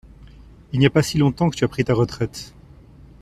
[0.73, 2.55] Il n’y a pas si longtemps que tu as pris ta retraite.